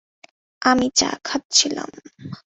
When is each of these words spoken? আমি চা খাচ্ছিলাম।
আমি 0.61 0.87
চা 0.95 1.09
খাচ্ছিলাম। 1.23 1.89